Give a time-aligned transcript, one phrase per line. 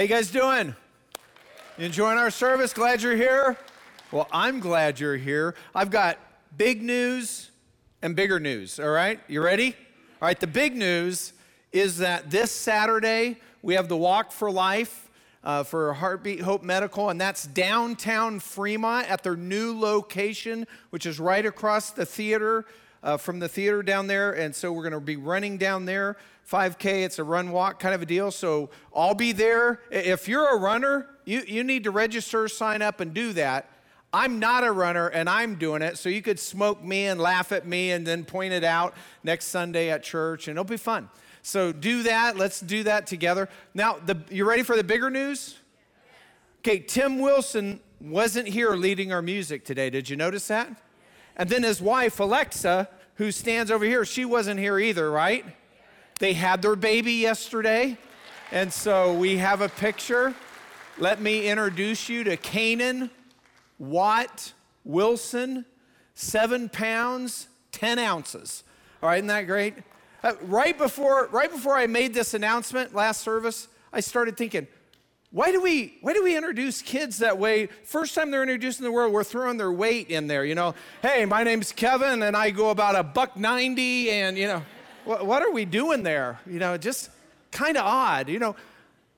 [0.00, 0.74] How you guys doing?
[1.76, 2.72] You enjoying our service?
[2.72, 3.58] Glad you're here?
[4.10, 5.54] Well, I'm glad you're here.
[5.74, 6.16] I've got
[6.56, 7.50] big news
[8.00, 9.20] and bigger news, all right?
[9.28, 9.76] You ready?
[10.22, 11.34] All right, the big news
[11.70, 15.10] is that this Saturday we have the Walk for Life
[15.44, 21.20] uh, for Heartbeat Hope Medical, and that's downtown Fremont at their new location, which is
[21.20, 22.64] right across the theater
[23.02, 24.32] uh, from the theater down there.
[24.32, 26.16] And so we're going to be running down there.
[26.50, 28.30] 5K, it's a run walk kind of a deal.
[28.30, 29.80] So I'll be there.
[29.90, 33.70] If you're a runner, you, you need to register, sign up, and do that.
[34.12, 37.52] I'm not a runner and I'm doing it, so you could smoke me and laugh
[37.52, 41.08] at me and then point it out next Sunday at church, and it'll be fun.
[41.42, 42.36] So do that.
[42.36, 43.48] Let's do that together.
[43.72, 45.56] Now, the, you ready for the bigger news?
[46.58, 49.90] Okay, Tim Wilson wasn't here leading our music today.
[49.90, 50.68] Did you notice that?
[51.36, 55.44] And then his wife, Alexa, who stands over here, she wasn't here either, right?
[56.20, 57.96] They had their baby yesterday.
[58.52, 60.34] And so we have a picture.
[60.98, 63.10] Let me introduce you to Canaan
[63.78, 64.52] Watt
[64.84, 65.64] Wilson,
[66.14, 68.64] seven pounds, 10 ounces.
[69.02, 69.74] All right, isn't that great?
[70.22, 74.66] Uh, right, before, right before I made this announcement last service, I started thinking,
[75.32, 77.66] why do we why do we introduce kids that way?
[77.84, 80.44] First time they're introduced in the world, we're throwing their weight in there.
[80.44, 84.48] You know, hey, my name's Kevin, and I go about a buck ninety, and you
[84.48, 84.62] know,
[85.04, 86.38] what, are we doing there?
[86.46, 87.10] You know, just
[87.50, 88.28] kind of odd.
[88.28, 88.56] You know,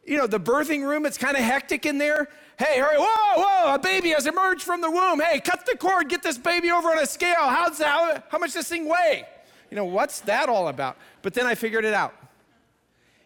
[0.04, 2.28] you know, the birthing room, it's kind of hectic in there.
[2.58, 5.20] Hey, hurry, whoa, whoa, a baby has emerged from the womb.
[5.20, 7.36] Hey, cut the cord, get this baby over on a scale.
[7.40, 9.24] How's that, how, how much this thing weigh?
[9.70, 10.96] You know, what's that all about?
[11.22, 12.14] But then I figured it out.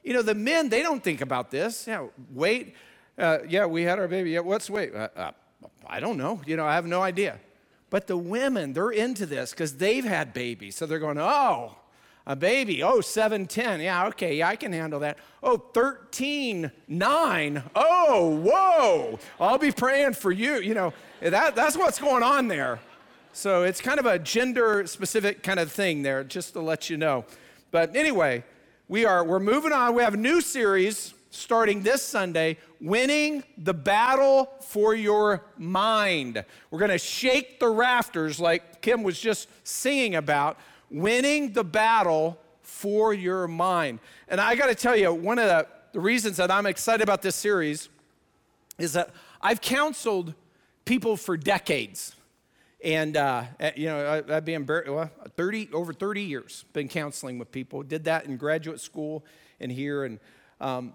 [0.05, 1.87] You know, the men, they don't think about this.
[1.89, 2.77] Yeah, weight.
[3.19, 4.31] Uh, yeah, we had our baby.
[4.31, 4.95] Yeah, what's weight?
[4.95, 5.31] Uh, uh,
[5.87, 6.41] I don't know.
[6.47, 7.41] You know, I have no idea.
[7.91, 10.77] But the women, they're into this because they've had babies.
[10.77, 11.77] So they're going, oh,
[12.27, 12.83] a baby.
[12.83, 13.81] Oh, 710.
[13.81, 15.19] Yeah, okay, yeah, I can handle that.
[15.43, 17.63] Oh, 13, 9.
[17.75, 19.19] Oh, whoa.
[19.39, 20.57] I'll be praying for you.
[20.57, 22.81] You know, that, that's what's going on there.
[23.33, 26.97] So it's kind of a gender specific kind of thing there, just to let you
[26.97, 27.25] know.
[27.71, 28.45] But anyway,
[28.89, 29.95] we are we're moving on.
[29.95, 36.45] We have a new series starting this Sunday, winning the battle for your mind.
[36.71, 40.59] We're going to shake the rafters like Kim was just singing about,
[40.91, 44.01] winning the battle for your mind.
[44.29, 47.23] And I got to tell you, one of the, the reasons that I'm excited about
[47.23, 47.89] this series
[48.79, 49.11] is that
[49.41, 50.35] I've counseled
[50.85, 52.15] people for decades.
[52.85, 57.39] And, uh, eh, you know, I, have been well, 30, over 30 years, been counseling
[57.39, 57.83] with people.
[57.83, 59.25] Did that in graduate school
[59.61, 60.05] and here.
[60.05, 60.21] And,
[60.61, 60.93] um,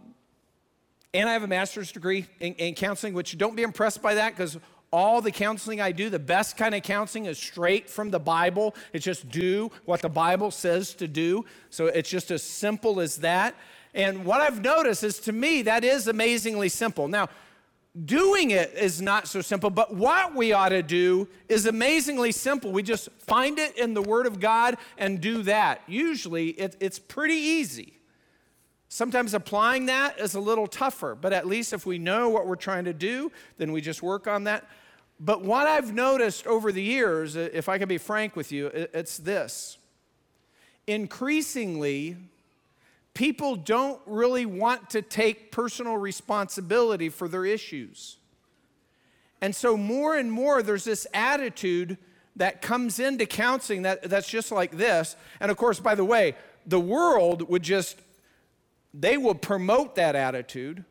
[1.14, 4.36] and I have a master's degree in, in counseling, which don't be impressed by that
[4.36, 4.58] because
[4.92, 8.76] all the counseling I do, the best kind of counseling is straight from the Bible.
[8.92, 11.46] It's just do what the Bible says to do.
[11.70, 13.56] So it's just as simple as that.
[13.94, 17.08] And what I've noticed is to me, that is amazingly simple.
[17.08, 17.30] Now,
[18.06, 22.72] doing it is not so simple, but what we ought to do is amazingly simple.
[22.72, 25.82] We just find it in the Word of God and do that.
[25.88, 27.98] Usually, it, it's pretty easy.
[28.88, 32.58] Sometimes applying that is a little tougher, but at least if we know what we're
[32.58, 34.68] trying to do, then we just work on that.
[35.24, 38.68] But what I've noticed over the years, uh, if I can be frank with you,
[38.74, 39.78] it's this.
[40.88, 42.18] Increasingly,
[43.14, 48.18] people don't really want to take personal responsibility for their issues.
[49.42, 52.00] And so, more and more, there's this attitude
[52.36, 55.16] that comes into counseling that, that's just like this.
[55.40, 58.00] And of course, by the way, the world would just,
[58.92, 60.84] they will promote that attitude.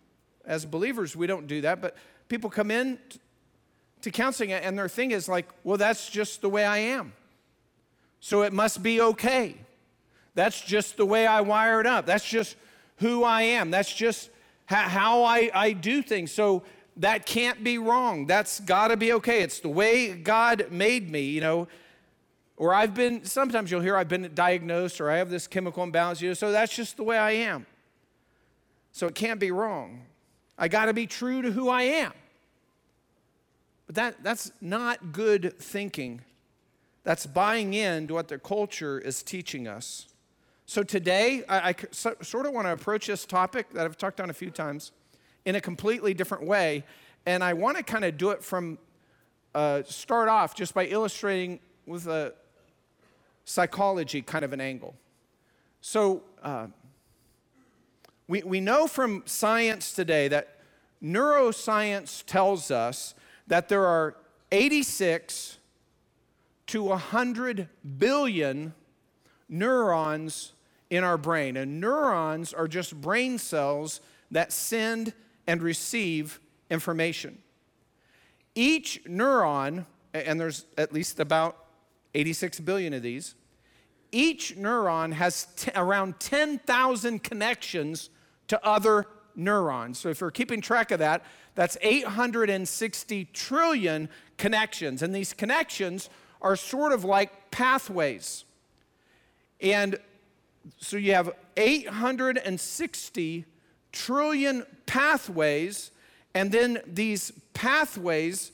[0.45, 1.97] As believers, we don't do that, but
[2.29, 2.99] people come in
[4.03, 7.13] to counseling and their thing is like, well, that's just the way I am.
[8.21, 9.57] So it must be okay.
[10.35, 12.07] That's just the way I wired up.
[12.07, 12.57] That's just
[12.97, 13.71] who I am.
[13.71, 14.31] That's just
[14.67, 16.31] how I, I do things.
[16.31, 16.63] So
[16.99, 18.27] that can't be wrong.
[18.27, 19.43] That's got to be okay.
[19.43, 21.67] It's the way God made me, you know.
[22.57, 26.21] Or I've been, sometimes you'll hear I've been diagnosed or I have this chemical imbalance,
[26.21, 27.67] you know, so that's just the way I am.
[28.93, 30.03] So it can't be wrong.
[30.59, 32.13] I got to be true to who I am.
[33.91, 36.21] But that, that's not good thinking.
[37.03, 40.07] That's buying into what the culture is teaching us.
[40.65, 44.21] So today, I, I so, sort of want to approach this topic that I've talked
[44.21, 44.93] on a few times
[45.45, 46.85] in a completely different way.
[47.27, 48.79] And I want to kind of do it from,
[49.57, 52.33] uh, start off just by illustrating with a
[53.45, 54.95] psychology kind of an angle.
[55.81, 56.69] So, uh,
[58.29, 60.61] we, we know from science today that
[61.03, 63.17] neuroscience tells us
[63.51, 64.17] that there are
[64.53, 65.59] 86
[66.69, 67.69] to 100
[67.99, 68.73] billion
[69.49, 70.53] neurons
[70.89, 71.57] in our brain.
[71.57, 74.01] And neurons are just brain cells
[74.31, 75.13] that send
[75.49, 76.39] and receive
[76.71, 77.39] information.
[78.55, 81.57] Each neuron, and there's at least about
[82.15, 83.35] 86 billion of these,
[84.13, 88.11] each neuron has t- around 10,000 connections
[88.47, 89.99] to other neurons.
[89.99, 91.25] So if you're keeping track of that,
[91.55, 95.03] that's 860 trillion connections.
[95.03, 96.09] And these connections
[96.43, 98.45] are sort of like pathways.
[99.61, 99.99] And
[100.79, 103.45] so you have 860
[103.93, 105.91] trillion pathways,
[106.35, 108.53] and then these pathways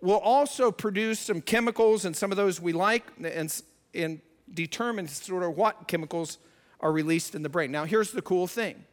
[0.00, 3.62] will also produce some chemicals, and some of those we like, and,
[3.94, 4.20] and
[4.52, 6.38] determine sort of what chemicals
[6.80, 7.70] are released in the brain.
[7.70, 8.84] Now, here's the cool thing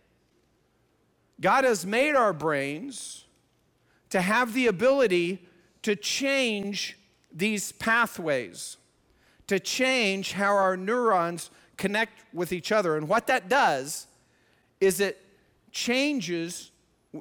[1.39, 3.25] God has made our brains
[4.09, 5.47] to have the ability
[5.83, 6.97] to change
[7.31, 8.77] these pathways,
[9.47, 12.97] to change how our neurons connect with each other.
[12.97, 14.07] And what that does
[14.81, 15.23] is it
[15.71, 16.71] changes,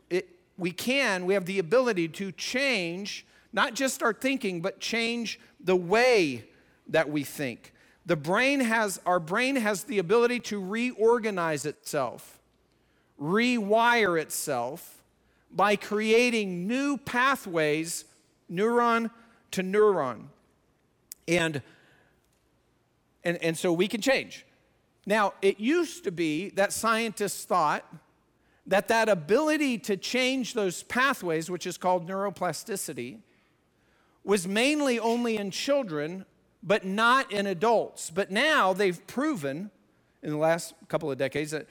[0.09, 5.41] it, we can, we have the ability to change not just our thinking, but change
[5.61, 6.45] the way
[6.89, 7.73] that we think.
[8.05, 12.36] The brain has, our brain has the ability to reorganize itself,
[13.21, 15.03] rewire itself
[15.51, 18.05] by creating new pathways,
[18.51, 19.11] neuron
[19.53, 20.25] to neuron.
[21.27, 21.63] And,
[23.25, 24.45] and, and so we can change.
[25.07, 27.85] Now, it used to be that scientists thought
[28.67, 33.19] that that ability to change those pathways, which is called neuroplasticity,
[34.25, 36.27] was mainly only in children,
[36.62, 38.11] but not in adults.
[38.11, 39.71] But now they've proven
[40.23, 41.67] in the last couple of decades that,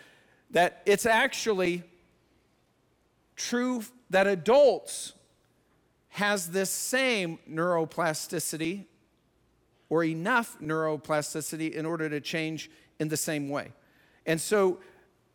[0.56, 1.84] that it's actually
[3.36, 5.12] true that adults
[6.08, 8.86] has this same neuroplasticity
[9.90, 12.72] or enough neuroplasticity in order to change
[13.02, 13.74] in the same way.
[14.26, 14.80] And so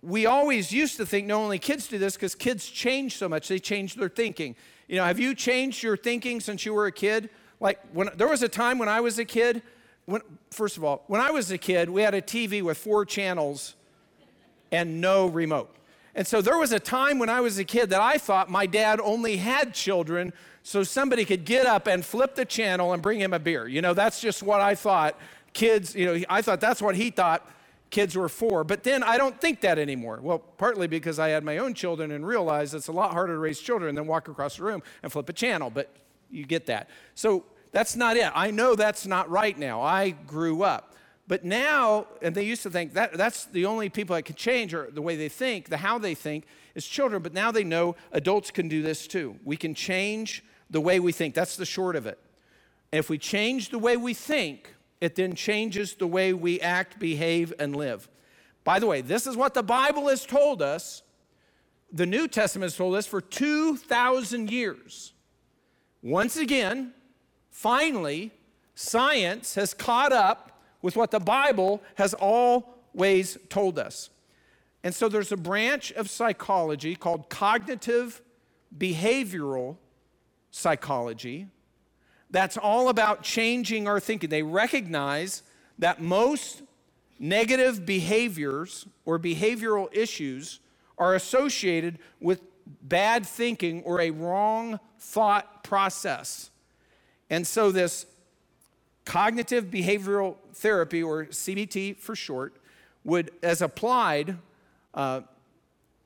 [0.00, 3.46] we always used to think no only kids do this because kids change so much,
[3.46, 4.56] they change their thinking.
[4.88, 7.28] You know, have you changed your thinking since you were a kid?
[7.61, 9.61] Like when there was a time when I was a kid,
[10.06, 13.05] when, first of all, when I was a kid, we had a TV with four
[13.05, 13.75] channels
[14.72, 15.75] and no remote.
[16.14, 18.67] And so there was a time when I was a kid that I thought my
[18.67, 20.32] dad only had children
[20.62, 23.67] so somebody could get up and flip the channel and bring him a beer.
[23.67, 25.19] You know, that's just what I thought
[25.52, 27.49] kids, you know, I thought that's what he thought
[27.90, 28.64] kids were for.
[28.64, 30.19] But then I don't think that anymore.
[30.22, 33.38] Well, partly because I had my own children and realized it's a lot harder to
[33.38, 35.90] raise children than walk across the room and flip a channel, but
[36.31, 36.88] you get that.
[37.14, 38.31] So that's not it.
[38.34, 39.82] I know that's not right now.
[39.82, 40.90] I grew up.
[41.31, 44.75] But now, and they used to think that that's the only people that can change
[44.75, 46.44] or the way they think, the how they think
[46.75, 47.23] is children.
[47.23, 49.37] But now they know adults can do this too.
[49.44, 51.37] We can change the way we think.
[51.37, 52.19] That's the short of it.
[52.91, 56.99] And if we change the way we think, it then changes the way we act,
[56.99, 58.09] behave, and live.
[58.65, 61.05] By the way, this is what the Bible has told us.
[61.93, 65.12] The New Testament has told us for 2,000 years.
[66.03, 66.93] Once again,
[67.50, 68.32] finally,
[68.75, 70.50] science has caught up
[70.82, 74.10] with what the Bible has always told us.
[74.82, 78.22] And so there's a branch of psychology called cognitive
[78.77, 79.77] behavioral
[80.51, 81.49] psychology
[82.31, 84.31] that's all about changing our thinking.
[84.31, 85.43] They recognize
[85.79, 86.63] that most
[87.19, 90.60] negative behaviors or behavioral issues
[90.96, 92.41] are associated with
[92.82, 96.51] bad thinking or a wrong thought process.
[97.29, 98.06] And so, this
[99.05, 102.57] cognitive behavioral therapy, or CBT for short,
[103.05, 104.37] would, as applied,
[104.95, 105.23] uh,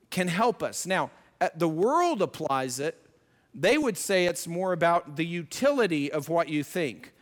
[0.09, 0.85] can help us.
[0.85, 1.11] Now,
[1.55, 3.05] the world applies it
[3.55, 7.13] they would say it's more about the utility of what you think.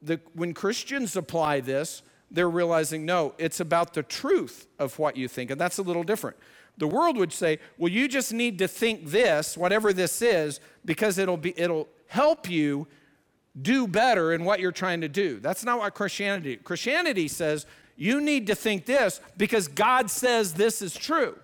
[0.00, 5.26] The, when Christians apply this, they're realizing no, it's about the truth of what you
[5.26, 6.36] think, and that's a little different.
[6.78, 11.18] The world would say, well, you just need to think this, whatever this is, because
[11.18, 12.86] it'll, be, it'll help you
[13.60, 15.40] do better in what you're trying to do.
[15.40, 16.56] That's not what Christianity.
[16.56, 21.38] Christianity says you need to think this because God says this is true.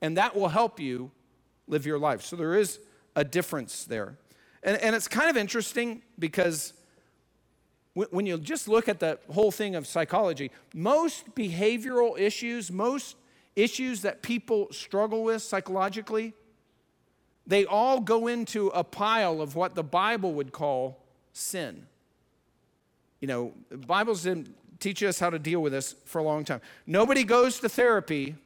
[0.00, 1.10] And that will help you
[1.66, 2.22] live your life.
[2.22, 2.78] So there is
[3.16, 4.18] a difference there.
[4.62, 6.72] And, and it's kind of interesting because
[7.94, 13.16] when you just look at the whole thing of psychology, most behavioral issues, most
[13.56, 16.34] issues that people struggle with psychologically,
[17.46, 21.05] they all go into a pile of what the Bible would call
[21.36, 21.86] sin.
[23.20, 23.52] You know,
[23.86, 26.60] Bible's didn't teach us how to deal with this for a long time.
[26.86, 28.36] Nobody goes to therapy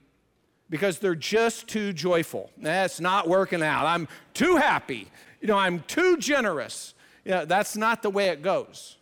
[0.68, 2.50] because they're just too joyful.
[2.56, 3.86] That's not working out.
[3.86, 5.08] I'm too happy.
[5.40, 6.94] You know, I'm too generous.
[7.24, 8.96] You know, that's not the way it goes.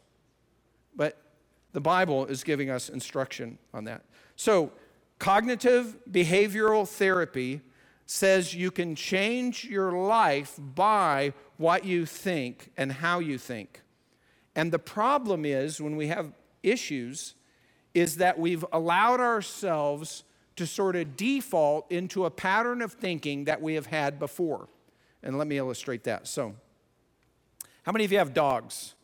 [0.96, 1.16] But
[1.72, 4.02] the Bible is giving us instruction on that.
[4.36, 4.72] So,
[5.18, 7.60] cognitive behavioral therapy
[8.06, 13.82] says you can change your life by what you think and how you think.
[14.56, 17.34] And the problem is when we have issues,
[17.94, 20.24] is that we've allowed ourselves
[20.56, 24.68] to sort of default into a pattern of thinking that we have had before.
[25.22, 26.26] And let me illustrate that.
[26.26, 26.54] So,
[27.84, 28.94] how many of you have dogs?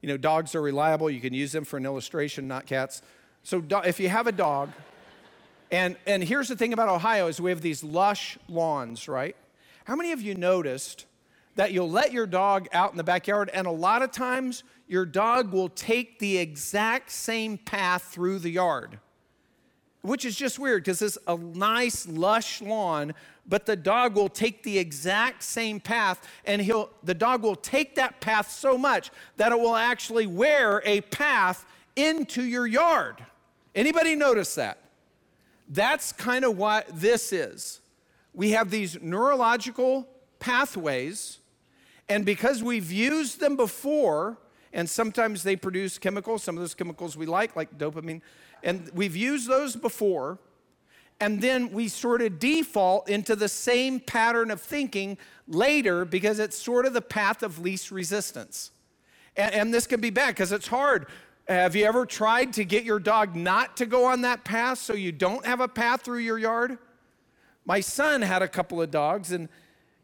[0.00, 1.10] You know, dogs are reliable.
[1.10, 3.02] You can use them for an illustration, not cats.
[3.42, 4.70] So, if you have a dog,
[5.70, 9.36] and, and here's the thing about Ohio is we have these lush lawns, right?
[9.84, 11.06] How many of you noticed
[11.56, 15.04] that you'll let your dog out in the backyard and a lot of times your
[15.04, 19.00] dog will take the exact same path through the yard?
[20.02, 23.12] Which is just weird because it's a nice lush lawn,
[23.46, 27.96] but the dog will take the exact same path and he'll the dog will take
[27.96, 33.24] that path so much that it will actually wear a path into your yard.
[33.74, 34.78] Anybody notice that?
[35.68, 37.80] That's kind of what this is.
[38.32, 40.06] We have these neurological
[40.38, 41.38] pathways,
[42.08, 44.38] and because we've used them before,
[44.72, 48.20] and sometimes they produce chemicals, some of those chemicals we like, like dopamine,
[48.62, 50.38] and we've used those before,
[51.20, 55.16] and then we sort of default into the same pattern of thinking
[55.48, 58.70] later because it's sort of the path of least resistance.
[59.36, 61.06] And, and this can be bad because it's hard
[61.48, 64.94] have you ever tried to get your dog not to go on that path so
[64.94, 66.78] you don't have a path through your yard?
[67.64, 69.48] My son had a couple of dogs and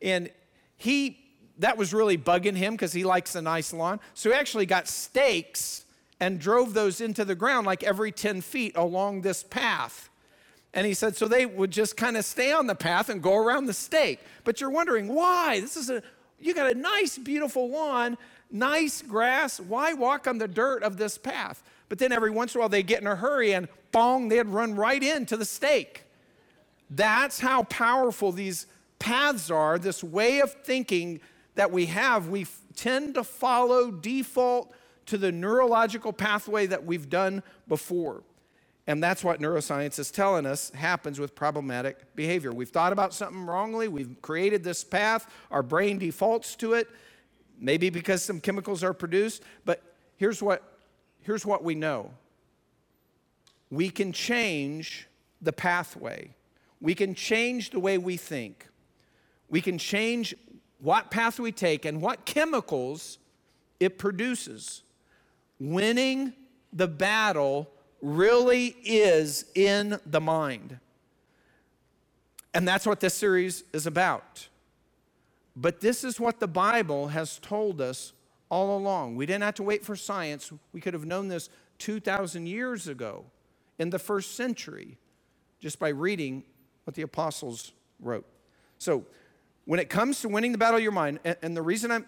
[0.01, 0.31] and
[0.77, 1.19] he
[1.59, 4.01] that was really bugging him because he likes a nice lawn.
[4.15, 5.85] So he actually got stakes
[6.21, 10.09] and drove those into the ground like every 10 feet along this path.
[10.75, 13.37] And he said, so they would just kind of stay on the path and go
[13.37, 14.21] around the stake.
[14.45, 15.61] But you're wondering why?
[15.61, 16.03] This is a,
[16.41, 18.17] you got a nice, beautiful lawn,
[18.51, 19.61] nice grass.
[19.61, 21.63] Why walk on the dirt of this path?
[21.89, 24.47] But then every once in a while they get in a hurry and bong, they'd
[24.47, 26.05] run right into the stake.
[26.89, 28.67] That's how powerful these
[28.99, 31.21] paths are, this way of thinking
[31.55, 32.29] that we have.
[32.29, 34.73] We tend to follow default
[35.07, 38.23] to the neurological pathway that we've done before.
[38.87, 42.53] And that's what neuroscience is telling us happens with problematic behavior.
[42.53, 46.89] We've thought about something wrongly, we've created this path, our brain defaults to it,
[47.59, 49.83] maybe because some chemicals are produced, but
[50.17, 50.63] here's what,
[51.21, 52.11] here's what we know
[53.71, 55.09] we can change
[55.41, 56.35] the pathway,
[56.81, 58.69] we can change the way we think,
[59.49, 60.35] we can change
[60.83, 63.19] what path we take and what chemicals
[63.79, 64.83] it produces.
[65.61, 66.33] Winning
[66.73, 67.71] the battle
[68.01, 70.81] really is in the mind.
[72.53, 74.49] And that's what this series is about.
[75.55, 78.13] But this is what the Bible has told us
[78.49, 79.15] all along.
[79.15, 80.53] We didn't have to wait for science.
[80.73, 81.49] We could have known this
[81.79, 83.25] 2,000 years ago
[83.79, 84.99] in the first century
[85.61, 86.43] just by reading
[86.85, 88.27] what the apostles wrote.
[88.79, 89.07] So,
[89.65, 92.07] when it comes to winning the battle of your mind, and, the reason I'm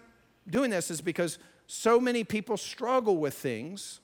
[0.49, 4.01] doing this is because so many people struggle with things.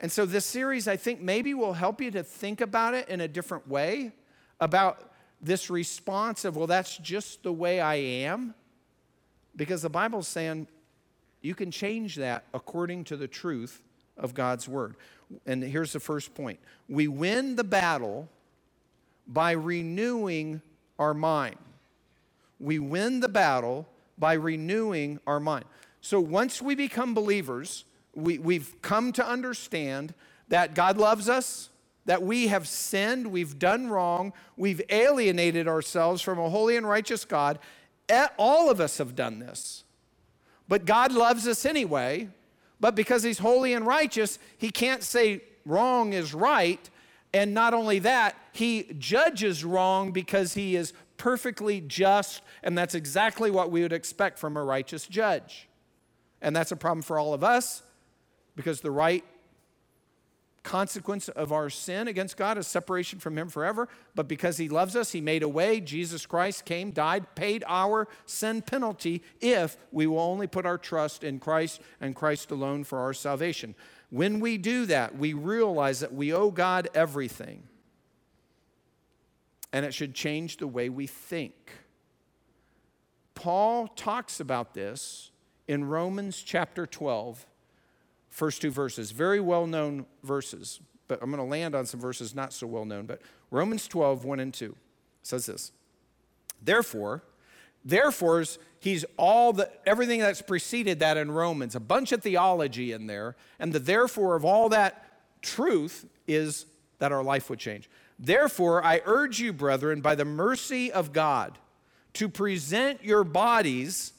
[0.00, 3.20] And so, this series, I think, maybe will help you to think about it in
[3.20, 4.12] a different way
[4.60, 8.54] about this response of, well, that's just the way I am,
[9.56, 10.68] because the Bible's saying
[11.40, 13.82] you can change that according to the truth
[14.16, 14.94] of God's word.
[15.46, 18.28] And here's the first point we win the battle
[19.26, 20.62] by renewing
[20.98, 21.56] our mind.
[22.62, 25.64] We win the battle by renewing our mind.
[26.00, 30.14] So once we become believers, we, we've come to understand
[30.48, 31.70] that God loves us,
[32.04, 37.24] that we have sinned, we've done wrong, we've alienated ourselves from a holy and righteous
[37.24, 37.58] God.
[38.38, 39.84] All of us have done this.
[40.68, 42.28] But God loves us anyway.
[42.80, 46.90] But because He's holy and righteous, He can't say wrong is right.
[47.32, 50.92] And not only that, He judges wrong because He is
[51.22, 52.42] perfectly just.
[52.64, 55.68] And that's exactly what we would expect from a righteous judge.
[56.40, 57.84] And that's a problem for all of us
[58.56, 59.24] because the right
[60.64, 63.88] consequence of our sin against God is separation from Him forever.
[64.16, 65.78] But because He loves us, He made a way.
[65.78, 71.22] Jesus Christ came, died, paid our sin penalty if we will only put our trust
[71.22, 73.76] in Christ and Christ alone for our salvation.
[74.10, 77.62] When we do that, we realize that we owe God everything.
[79.72, 81.54] And it should change the way we think.
[83.34, 85.30] Paul talks about this
[85.66, 87.46] in Romans chapter 12
[88.32, 92.34] first two verses, very well known verses, but I'm going to land on some verses
[92.34, 93.06] not so well known.
[93.06, 94.74] But Romans 12, 1 and 2
[95.22, 95.70] says this
[96.60, 97.22] Therefore,
[97.84, 98.44] therefore,
[98.80, 103.36] he's all the everything that's preceded that in Romans, a bunch of theology in there,
[103.58, 105.04] and the therefore of all that
[105.42, 106.66] truth is
[106.98, 107.90] that our life would change.
[108.22, 111.58] Therefore, I urge you, brethren, by the mercy of God,
[112.14, 114.12] to present your bodies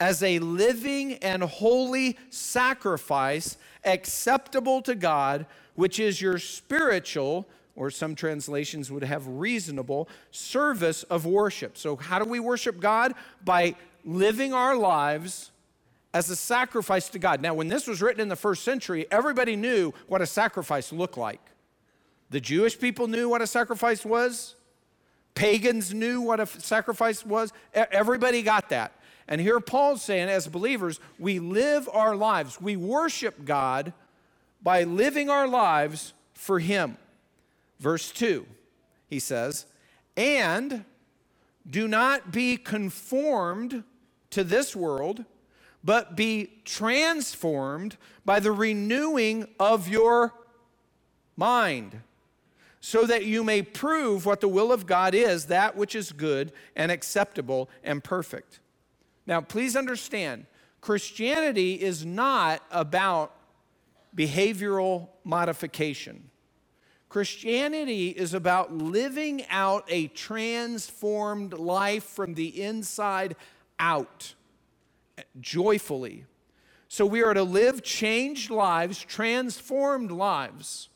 [0.00, 5.46] as a living and holy sacrifice acceptable to God,
[5.76, 7.46] which is your spiritual,
[7.76, 11.78] or some translations would have reasonable, service of worship.
[11.78, 13.14] So, how do we worship God?
[13.44, 15.52] By living our lives
[16.12, 17.40] as a sacrifice to God.
[17.40, 21.16] Now, when this was written in the first century, everybody knew what a sacrifice looked
[21.16, 21.40] like.
[22.34, 24.56] The Jewish people knew what a sacrifice was.
[25.36, 27.52] Pagans knew what a sacrifice was.
[27.72, 28.90] Everybody got that.
[29.28, 33.92] And here Paul's saying, as believers, we live our lives, we worship God
[34.60, 36.98] by living our lives for Him.
[37.78, 38.44] Verse 2,
[39.06, 39.66] he says,
[40.16, 40.84] and
[41.70, 43.84] do not be conformed
[44.30, 45.24] to this world,
[45.84, 50.34] but be transformed by the renewing of your
[51.36, 52.00] mind,
[52.86, 56.52] so that you may prove what the will of God is, that which is good
[56.76, 58.60] and acceptable and perfect.
[59.26, 60.44] Now, please understand,
[60.82, 63.34] Christianity is not about
[64.14, 66.28] behavioral modification.
[67.08, 73.34] Christianity is about living out a transformed life from the inside
[73.78, 74.34] out,
[75.40, 76.26] joyfully.
[76.88, 80.90] So we are to live changed lives, transformed lives,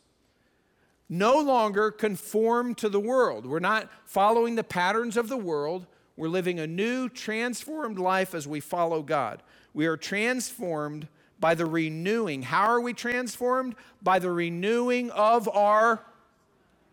[1.08, 3.46] no longer conform to the world.
[3.46, 5.86] We're not following the patterns of the world.
[6.16, 9.42] We're living a new, transformed life as we follow God.
[9.72, 11.08] We are transformed
[11.40, 12.42] by the renewing.
[12.42, 13.74] How are we transformed?
[14.02, 16.04] By the renewing of our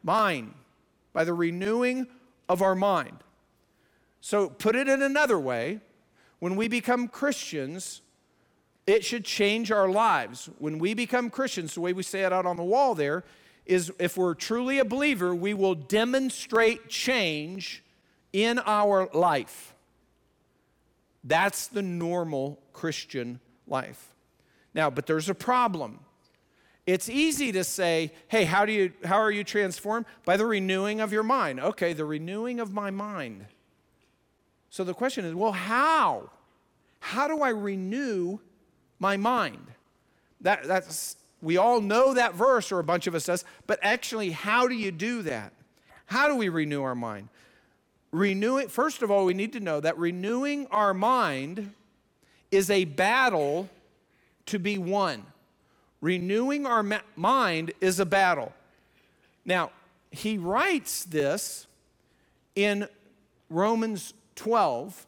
[0.04, 0.54] mind.
[1.12, 2.08] By the renewing
[2.48, 3.18] of our mind.
[4.22, 5.82] So, put it in another way,
[6.40, 8.02] when we become Christians,
[8.88, 10.50] it should change our lives.
[10.60, 13.24] When we become Christians, the way we say it out on the wall there
[13.66, 17.84] is if we're truly a believer, we will demonstrate change
[18.32, 19.74] in our life.
[21.24, 24.14] That's the normal Christian life.
[24.74, 26.00] Now, but there's a problem.
[26.86, 30.06] It's easy to say, hey, how, do you, how are you transformed?
[30.24, 31.60] By the renewing of your mind.
[31.60, 33.48] Okay, the renewing of my mind.
[34.70, 36.30] So the question is, well, how?
[37.00, 38.40] How do I renew
[39.00, 39.66] my mind?
[40.42, 44.32] That, that's, we all know that verse, or a bunch of us does, but actually,
[44.32, 45.54] how do you do that?
[46.08, 47.30] How do we renew our mind?
[48.12, 51.74] Renew it, first of all, we need to know that renewing our mind
[52.52, 53.70] is a battle
[54.46, 55.26] to be won.
[56.02, 58.54] Renewing our ma- mind is a battle.
[59.44, 59.72] Now,
[60.12, 61.68] he writes this
[62.56, 62.88] in
[63.50, 65.06] Romans 12.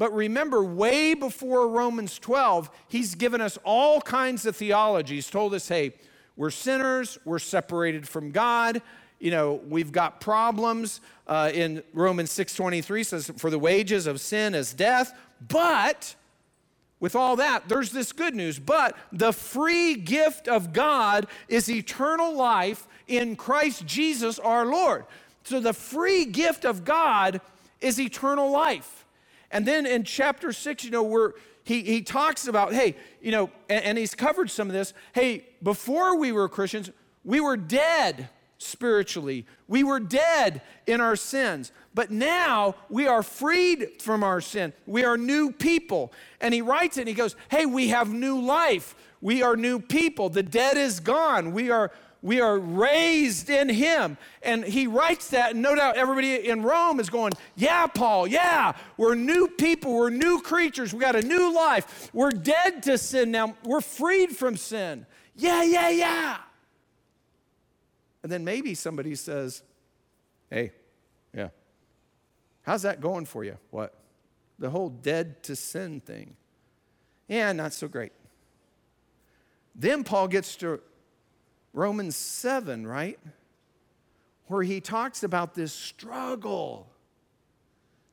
[0.00, 5.16] But remember, way before Romans 12, he's given us all kinds of theology.
[5.16, 5.92] He's told us, hey,
[6.38, 8.80] we're sinners, we're separated from God,
[9.18, 11.02] you know, we've got problems.
[11.26, 15.12] Uh, in Romans 6.23 says, for the wages of sin is death.
[15.46, 16.14] But
[16.98, 18.58] with all that, there's this good news.
[18.58, 25.04] But the free gift of God is eternal life in Christ Jesus our Lord.
[25.44, 27.42] So the free gift of God
[27.82, 28.99] is eternal life.
[29.50, 31.32] And then in chapter 6, you know, we're
[31.64, 34.92] he, he talks about, hey, you know, and, and he's covered some of this.
[35.12, 36.90] Hey, before we were Christians,
[37.22, 39.46] we were dead spiritually.
[39.68, 44.72] We were dead in our sins, but now we are freed from our sin.
[44.86, 46.12] We are new people.
[46.40, 48.94] And he writes it and he goes, Hey, we have new life.
[49.20, 50.28] We are new people.
[50.28, 51.52] The dead is gone.
[51.52, 51.90] We are
[52.22, 54.18] we are raised in him.
[54.42, 58.72] And he writes that, and no doubt everybody in Rome is going, Yeah, Paul, yeah,
[58.96, 62.10] we're new people, we're new creatures, we got a new life.
[62.12, 65.06] We're dead to sin now, we're freed from sin.
[65.34, 66.36] Yeah, yeah, yeah.
[68.22, 69.62] And then maybe somebody says,
[70.50, 70.72] Hey,
[71.34, 71.48] yeah,
[72.62, 73.56] how's that going for you?
[73.70, 73.94] What?
[74.58, 76.36] The whole dead to sin thing.
[77.28, 78.12] Yeah, not so great.
[79.74, 80.80] Then Paul gets to
[81.72, 83.18] Romans 7, right?
[84.46, 86.88] Where he talks about this struggle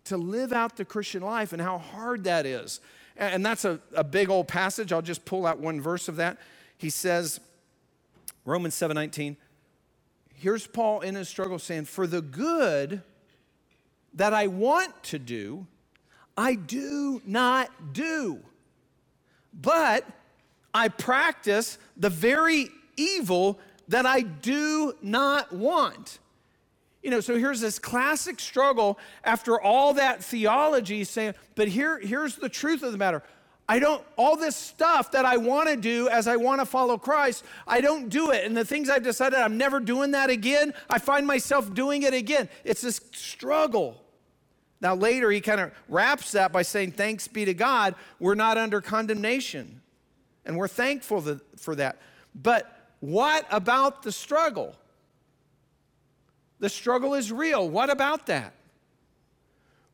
[0.06, 2.80] to live out the Christian life and how hard that is.
[3.18, 4.94] And that's a, a big old passage.
[4.94, 6.38] I'll just pull out one verse of that.
[6.78, 7.40] He says,
[8.46, 9.36] Romans 7 19,
[10.36, 13.02] here's Paul in his struggle saying, For the good
[14.14, 15.66] that I want to do,
[16.38, 18.40] I do not do.
[19.54, 20.06] But
[20.74, 26.20] I practice the very evil that I do not want.
[27.02, 32.36] You know, so here's this classic struggle after all that theology saying, but here, here's
[32.36, 33.24] the truth of the matter.
[33.70, 36.98] I don't, all this stuff that I want to do as I want to follow
[36.98, 38.46] Christ, I don't do it.
[38.46, 42.14] And the things I've decided I'm never doing that again, I find myself doing it
[42.14, 42.50] again.
[42.64, 44.02] It's this struggle.
[44.80, 48.58] Now, later, he kind of wraps that by saying, Thanks be to God, we're not
[48.58, 49.82] under condemnation.
[50.46, 52.00] And we're thankful for that.
[52.34, 52.77] But
[53.08, 54.76] what about the struggle?
[56.60, 57.70] The struggle is real.
[57.70, 58.54] What about that?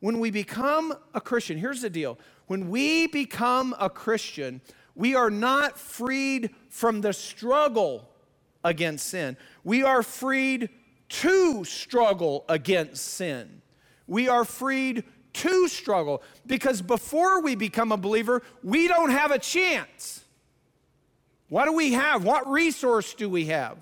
[0.00, 4.60] When we become a Christian, here's the deal when we become a Christian,
[4.96, 8.10] we are not freed from the struggle
[8.64, 9.36] against sin.
[9.62, 10.68] We are freed
[11.10, 13.62] to struggle against sin.
[14.08, 19.38] We are freed to struggle because before we become a believer, we don't have a
[19.38, 20.23] chance.
[21.54, 22.24] What do we have?
[22.24, 23.78] What resource do we have?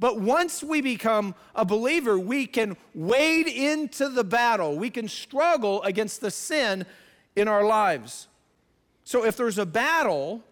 [0.00, 4.76] But once we become a believer, we can wade into the battle.
[4.76, 6.84] We can struggle against the sin
[7.36, 8.26] in our lives.
[9.04, 10.42] So if there's a battle,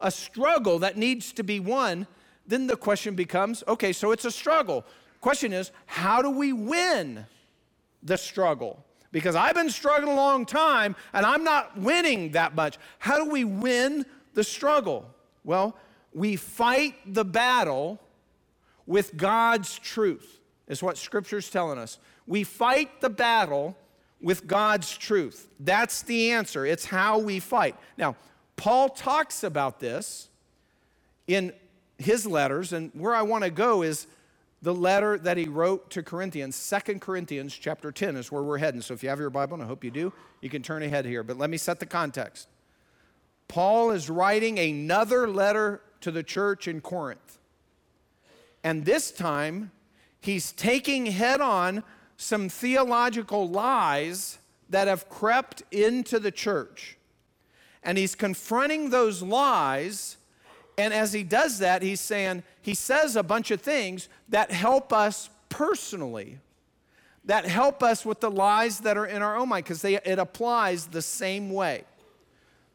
[0.00, 2.06] a struggle that needs to be won,
[2.46, 4.82] then the question becomes okay, so it's a struggle.
[5.20, 7.26] Question is, how do we win
[8.02, 8.82] the struggle?
[9.12, 12.78] Because I've been struggling a long time and I'm not winning that much.
[12.98, 15.10] How do we win the struggle?
[15.44, 15.76] Well,
[16.12, 18.00] we fight the battle
[18.86, 21.98] with God's truth, is what Scripture's telling us.
[22.26, 23.76] We fight the battle
[24.20, 25.48] with God's truth.
[25.60, 26.64] That's the answer.
[26.64, 27.76] It's how we fight.
[27.98, 28.16] Now,
[28.56, 30.28] Paul talks about this
[31.26, 31.52] in
[31.98, 34.06] his letters, and where I want to go is
[34.62, 36.56] the letter that he wrote to Corinthians.
[36.56, 38.80] Second Corinthians chapter 10 is where we're heading.
[38.80, 41.04] So if you have your Bible, and I hope you do, you can turn ahead
[41.04, 41.22] here.
[41.22, 42.48] But let me set the context.
[43.48, 47.38] Paul is writing another letter to the church in Corinth.
[48.62, 49.70] And this time,
[50.20, 51.82] he's taking head on
[52.16, 54.38] some theological lies
[54.70, 56.96] that have crept into the church.
[57.82, 60.16] And he's confronting those lies.
[60.78, 64.92] And as he does that, he's saying, he says a bunch of things that help
[64.92, 66.38] us personally,
[67.24, 70.86] that help us with the lies that are in our own mind, because it applies
[70.86, 71.84] the same way.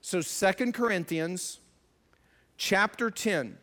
[0.02, 1.60] So, Second Corinthians
[2.58, 3.58] chapter 10.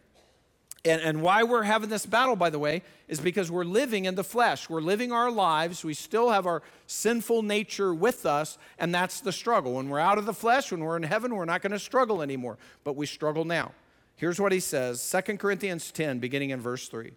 [0.85, 4.15] And, and why we're having this battle, by the way, is because we're living in
[4.15, 4.71] the flesh.
[4.71, 5.85] We're living our lives.
[5.85, 9.75] We still have our sinful nature with us, and that's the struggle.
[9.75, 12.23] When we're out of the flesh, when we're in heaven, we're not going to struggle
[12.23, 13.73] anymore, but we struggle now.
[14.15, 17.13] Here's what he says 2 Corinthians 10, beginning in verse 3.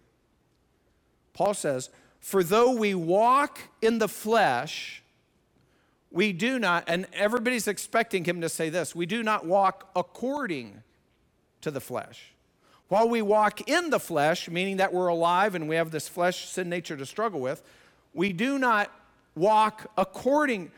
[1.32, 4.99] Paul says, For though we walk in the flesh,
[6.10, 10.82] we do not, and everybody's expecting him to say this, we do not walk according
[11.60, 12.32] to the flesh.
[12.88, 16.48] While we walk in the flesh, meaning that we're alive and we have this flesh
[16.48, 17.62] sin nature to struggle with,
[18.12, 18.90] we do not
[19.36, 20.72] walk according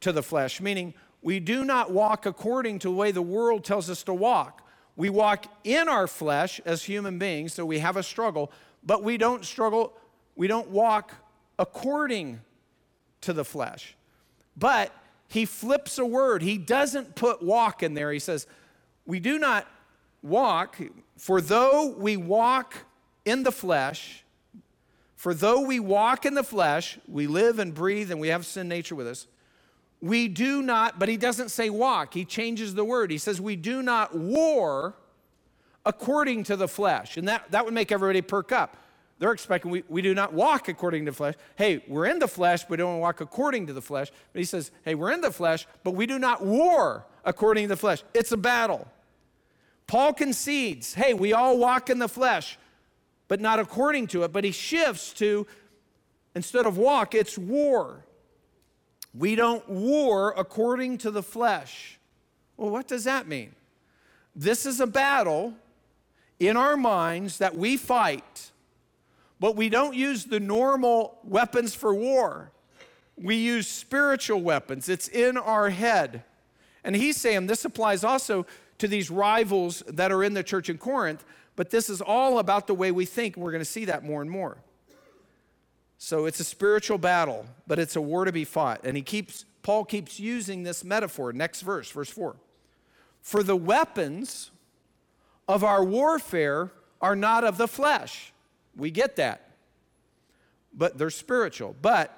[0.00, 3.88] to the flesh, meaning we do not walk according to the way the world tells
[3.88, 4.60] us to walk.
[4.96, 8.52] We walk in our flesh as human beings, so we have a struggle,
[8.84, 9.94] but we don't struggle,
[10.36, 11.14] we don't walk
[11.58, 12.42] according
[13.22, 13.96] to the flesh.
[14.56, 14.92] But
[15.28, 16.42] he flips a word.
[16.42, 18.12] He doesn't put walk in there.
[18.12, 18.46] He says,
[19.06, 19.66] We do not
[20.22, 20.78] walk,
[21.16, 22.84] for though we walk
[23.24, 24.24] in the flesh,
[25.16, 28.68] for though we walk in the flesh, we live and breathe and we have sin
[28.68, 29.26] nature with us.
[30.00, 32.12] We do not, but he doesn't say walk.
[32.12, 33.10] He changes the word.
[33.10, 34.94] He says, We do not war
[35.86, 37.16] according to the flesh.
[37.16, 38.76] And that, that would make everybody perk up.
[39.24, 41.32] They're expecting we, we do not walk according to flesh.
[41.56, 44.12] Hey, we're in the flesh, but we don't walk according to the flesh.
[44.34, 47.68] But he says, Hey, we're in the flesh, but we do not war according to
[47.68, 48.02] the flesh.
[48.12, 48.86] It's a battle.
[49.86, 52.58] Paul concedes, hey, we all walk in the flesh,
[53.26, 54.32] but not according to it.
[54.34, 55.46] But he shifts to
[56.34, 58.04] instead of walk, it's war.
[59.14, 61.98] We don't war according to the flesh.
[62.58, 63.54] Well, what does that mean?
[64.36, 65.54] This is a battle
[66.38, 68.50] in our minds that we fight,
[69.44, 72.50] but we don't use the normal weapons for war.
[73.14, 76.24] We use spiritual weapons, it's in our head.
[76.82, 78.46] And he's saying this applies also
[78.78, 81.26] to these rivals that are in the church in Corinth,
[81.56, 83.36] but this is all about the way we think.
[83.36, 84.56] We're going to see that more and more.
[85.98, 88.80] So it's a spiritual battle, but it's a war to be fought.
[88.84, 91.34] And he keeps, Paul keeps using this metaphor.
[91.34, 92.34] Next verse, verse 4.
[93.20, 94.52] For the weapons
[95.46, 96.70] of our warfare
[97.02, 98.30] are not of the flesh.
[98.76, 99.50] We get that.
[100.72, 101.76] But they're spiritual.
[101.80, 102.16] But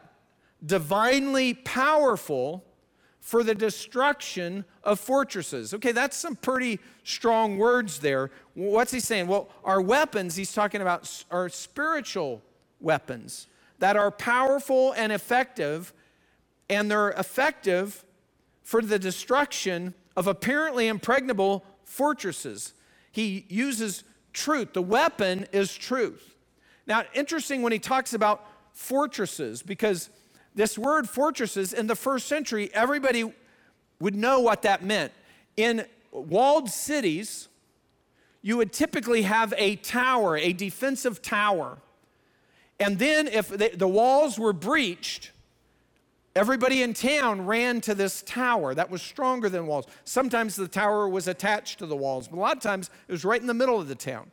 [0.64, 2.64] divinely powerful
[3.21, 5.75] for the destruction of fortresses.
[5.75, 8.31] Okay, that's some pretty strong words there.
[8.55, 9.27] What's he saying?
[9.27, 12.40] Well, our weapons, he's talking about our spiritual
[12.81, 13.49] weapons
[13.81, 15.92] that are powerful and effective,
[16.71, 18.05] and they're effective
[18.62, 22.75] for the destruction of apparently impregnable fortresses.
[23.11, 24.73] He uses truth.
[24.73, 26.36] The weapon is truth.
[26.87, 30.11] Now, interesting when he talks about fortresses, because
[30.55, 33.33] this word fortresses in the first century, everybody
[34.01, 35.12] would know what that meant.
[35.57, 37.49] In walled cities,
[38.42, 41.79] you would typically have a tower, a defensive tower.
[42.79, 45.33] And then, if the walls were breached,
[46.37, 49.87] everybody in town ran to this tower that was stronger than walls.
[50.05, 53.25] Sometimes the tower was attached to the walls, but a lot of times it was
[53.25, 54.31] right in the middle of the town.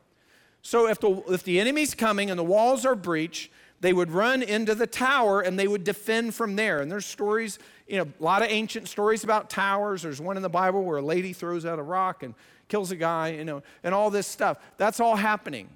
[0.63, 4.41] So, if the, if the enemy's coming and the walls are breached, they would run
[4.41, 6.80] into the tower and they would defend from there.
[6.80, 10.04] And there's stories, you know, a lot of ancient stories about towers.
[10.04, 12.34] There's one in the Bible where a lady throws out a rock and
[12.69, 14.58] kills a guy, you know, and all this stuff.
[14.78, 15.67] That's all happening.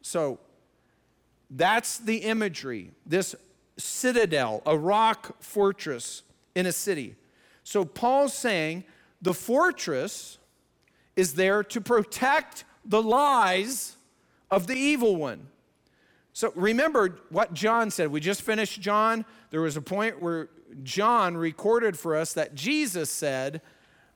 [0.00, 0.38] So
[1.50, 2.92] that's the imagery.
[3.04, 3.34] This
[3.76, 6.22] citadel, a rock fortress
[6.54, 7.16] in a city.
[7.64, 8.84] So Paul's saying
[9.20, 10.38] the fortress
[11.16, 13.96] is there to protect the lies
[14.50, 15.48] of the evil one.
[16.32, 18.10] So remember what John said.
[18.10, 19.24] We just finished John.
[19.50, 20.48] There was a point where
[20.82, 23.60] John recorded for us that Jesus said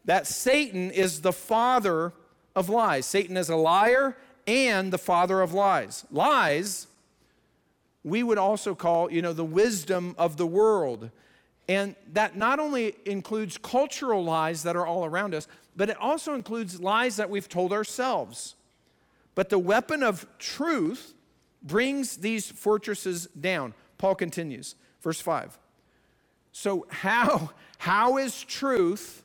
[0.04, 2.12] that Satan is the father
[2.54, 3.06] of lies.
[3.06, 4.16] Satan is a liar
[4.46, 6.04] and the father of lies.
[6.10, 6.86] Lies,
[8.04, 11.10] we would also call, you know, the wisdom of the world.
[11.68, 16.34] And that not only includes cultural lies that are all around us, but it also
[16.34, 18.54] includes lies that we've told ourselves.
[19.34, 21.14] But the weapon of truth
[21.62, 23.74] brings these fortresses down.
[23.98, 25.58] Paul continues, verse 5.
[26.52, 29.24] So, how, how is truth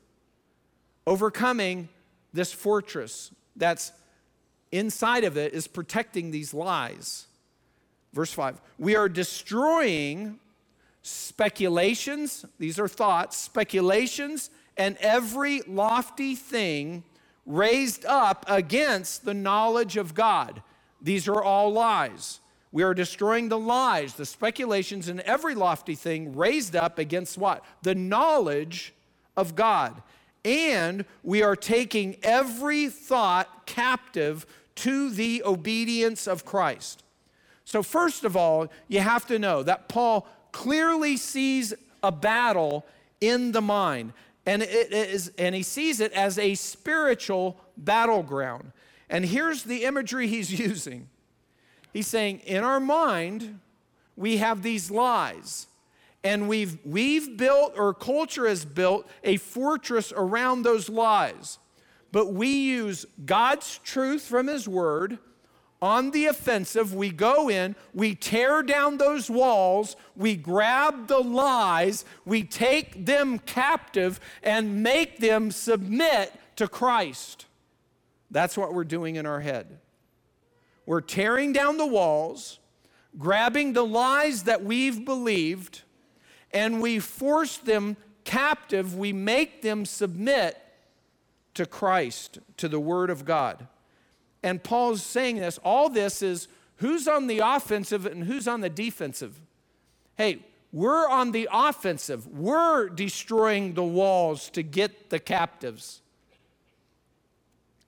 [1.06, 1.90] overcoming
[2.34, 3.92] this fortress that's
[4.72, 7.28] inside of it is protecting these lies.
[8.14, 10.40] Verse 5 We are destroying
[11.02, 17.04] speculations, these are thoughts, speculations, and every lofty thing
[17.50, 20.62] raised up against the knowledge of God.
[21.02, 22.40] These are all lies.
[22.72, 27.66] We are destroying the lies, the speculations, and every lofty thing raised up against what?
[27.82, 28.94] The knowledge
[29.36, 30.02] of God
[30.46, 37.04] and we are taking every thought captive to the obedience of Christ.
[37.66, 42.86] So, first of all, you have to know that Paul clearly sees a battle
[43.22, 44.14] in the mind,
[44.46, 48.72] and, it is, and he sees it as a spiritual battleground.
[49.10, 51.10] And here's the imagery he's using
[51.94, 53.60] he's saying, In our mind,
[54.16, 55.68] we have these lies
[56.24, 61.60] and we've, we've built, or culture has built, a fortress around those lies.
[62.12, 65.20] But we use God's truth from His Word
[65.82, 66.94] on the offensive.
[66.94, 73.40] We go in, we tear down those walls, we grab the lies, we take them
[73.40, 77.46] captive, and make them submit to Christ.
[78.32, 79.80] That's what we're doing in our head.
[80.86, 82.60] We're tearing down the walls,
[83.18, 85.84] grabbing the lies that we've believed
[86.52, 90.58] and we force them captive, we make them submit
[91.54, 93.68] to Christ, to the Word of God.
[94.44, 96.48] And Paul's saying this all this is
[96.78, 99.40] who's on the offensive and who's on the defensive.
[100.16, 100.40] Hey,
[100.72, 106.02] we're on the offensive, we're destroying the walls to get the captives.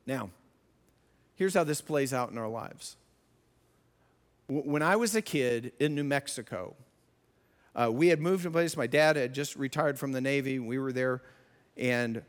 [0.07, 0.31] Now,
[1.35, 2.97] here's how this plays out in our lives.
[4.47, 6.75] When I was a kid in New Mexico,
[7.75, 10.59] uh, we had moved to a place, my dad had just retired from the Navy.
[10.59, 11.21] We were there,
[11.77, 12.23] and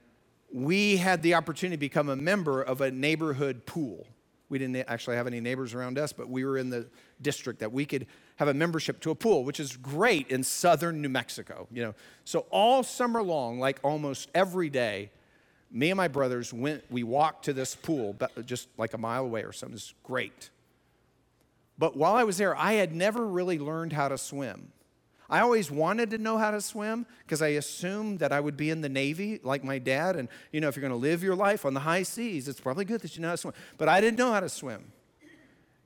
[0.52, 4.06] we had the opportunity to become a member of a neighborhood pool.
[4.52, 6.86] We didn't actually have any neighbors around us, but we were in the
[7.22, 11.00] district that we could have a membership to a pool, which is great in southern
[11.00, 11.66] New Mexico.
[11.72, 11.94] You know,
[12.26, 15.10] so all summer long, like almost every day,
[15.70, 16.84] me and my brothers went.
[16.90, 19.74] We walked to this pool, just like a mile away or something.
[19.74, 20.50] It's great.
[21.78, 24.70] But while I was there, I had never really learned how to swim.
[25.33, 28.68] I always wanted to know how to swim because I assumed that I would be
[28.68, 30.14] in the Navy like my dad.
[30.14, 32.61] And, you know, if you're going to live your life on the high seas, it's
[32.61, 33.55] probably good that you know how to swim.
[33.79, 34.92] But I didn't know how to swim.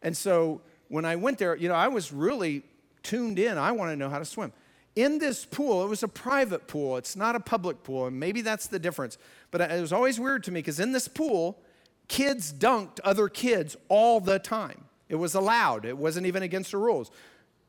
[0.02, 2.64] And so when I went there, you know, I was really
[3.04, 3.56] tuned in.
[3.56, 4.52] I want to know how to swim.
[4.96, 8.08] In this pool, it was a private pool, it's not a public pool.
[8.08, 9.16] And maybe that's the difference.
[9.52, 11.60] But it was always weird to me because in this pool,
[12.08, 14.86] kids dunked other kids all the time.
[15.08, 17.12] It was allowed, it wasn't even against the rules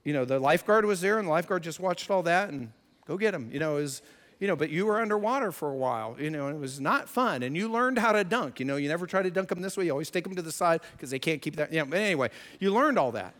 [0.07, 2.71] you know, the lifeguard was there and the lifeguard just watched all that and
[3.05, 3.49] go get him.
[3.51, 4.01] You know, it was,
[4.39, 7.09] you know, but you were underwater for a while, you know, and it was not
[7.09, 7.43] fun.
[7.43, 8.61] And you learned how to dunk.
[8.61, 9.83] You know, you never try to dunk them this way.
[9.83, 11.73] You always take them to the side because they can't keep that.
[11.73, 12.29] You know, but anyway,
[12.61, 13.33] you learned all that.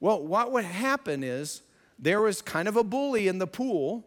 [0.00, 1.60] Well, what would happen is
[1.98, 4.06] there was kind of a bully in the pool,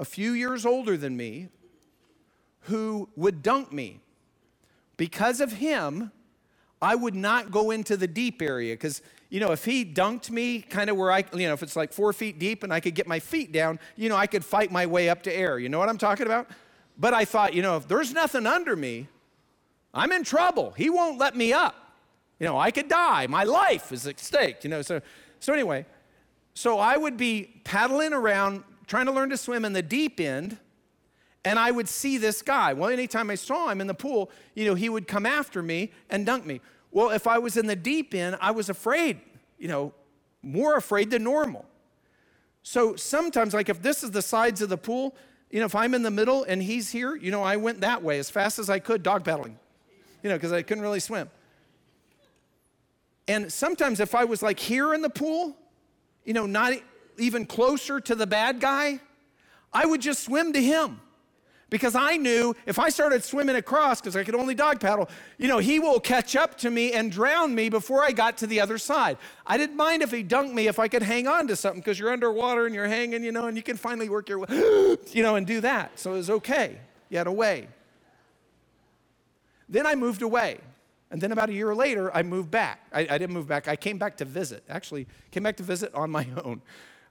[0.00, 1.48] a few years older than me,
[2.62, 4.00] who would dunk me.
[4.96, 6.10] Because of him,
[6.80, 10.60] I would not go into the deep area because, you know, if he dunked me
[10.60, 12.94] kind of where I, you know, if it's like four feet deep and I could
[12.94, 15.58] get my feet down, you know, I could fight my way up to air.
[15.58, 16.48] You know what I'm talking about?
[16.96, 19.08] But I thought, you know, if there's nothing under me,
[19.92, 20.72] I'm in trouble.
[20.72, 21.74] He won't let me up.
[22.38, 23.26] You know, I could die.
[23.26, 24.82] My life is at stake, you know.
[24.82, 25.00] So,
[25.40, 25.86] so anyway,
[26.54, 30.58] so I would be paddling around trying to learn to swim in the deep end,
[31.48, 32.74] and I would see this guy.
[32.74, 35.92] Well, anytime I saw him in the pool, you know, he would come after me
[36.10, 36.60] and dunk me.
[36.90, 39.18] Well, if I was in the deep end, I was afraid,
[39.58, 39.94] you know,
[40.42, 41.64] more afraid than normal.
[42.62, 45.16] So sometimes, like if this is the sides of the pool,
[45.50, 48.02] you know, if I'm in the middle and he's here, you know, I went that
[48.02, 49.58] way as fast as I could, dog paddling,
[50.22, 51.30] you know, because I couldn't really swim.
[53.26, 55.56] And sometimes if I was like here in the pool,
[56.26, 56.74] you know, not
[57.16, 59.00] even closer to the bad guy,
[59.72, 61.00] I would just swim to him.
[61.70, 65.48] Because I knew if I started swimming across, because I could only dog paddle, you
[65.48, 68.60] know, he will catch up to me and drown me before I got to the
[68.60, 69.18] other side.
[69.46, 71.98] I didn't mind if he dunked me if I could hang on to something, because
[71.98, 74.46] you're underwater and you're hanging, you know, and you can finally work your way,
[75.12, 75.98] you know, and do that.
[75.98, 76.78] So it was okay.
[77.10, 77.68] You had a way.
[79.68, 80.60] Then I moved away.
[81.10, 82.80] And then about a year later, I moved back.
[82.92, 84.62] I, I, didn't move back, I came back to visit.
[84.68, 86.60] Actually, came back to visit on my own.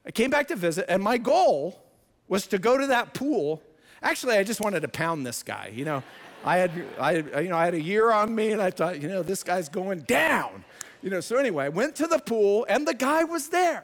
[0.06, 1.82] I came back to visit, and my goal
[2.28, 3.62] was to go to that pool.
[4.02, 5.72] Actually, I just wanted to pound this guy.
[5.74, 6.04] You know,
[6.46, 9.08] I had, I, you know, I had a year on me, and I thought, you
[9.08, 10.64] know, this guy's going down.
[11.02, 13.84] You know, so anyway, I went to the pool, and the guy was there.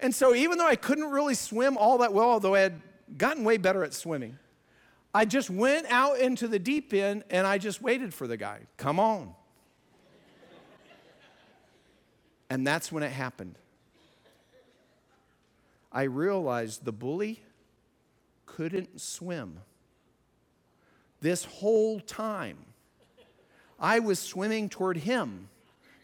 [0.00, 2.80] And so, even though I couldn't really swim all that well, although I had
[3.16, 4.38] gotten way better at swimming,
[5.14, 8.60] I just went out into the deep end and I just waited for the guy.
[8.76, 9.34] Come on.
[12.50, 13.56] and that's when it happened.
[15.90, 17.42] I realized the bully
[18.58, 19.60] couldn't swim.
[21.20, 22.56] This whole time,
[23.78, 25.48] I was swimming toward him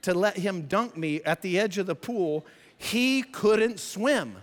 [0.02, 2.46] to let him dunk me at the edge of the pool.
[2.78, 4.36] He couldn't swim.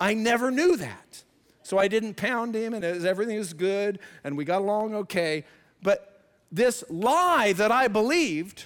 [0.00, 1.22] I never knew that.
[1.64, 5.44] So I didn't pound him, and was, everything was good, and we got along okay.
[5.82, 8.64] But this lie that I believed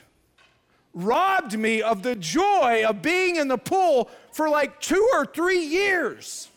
[0.95, 5.65] robbed me of the joy of being in the pool for like two or three
[5.65, 6.49] years.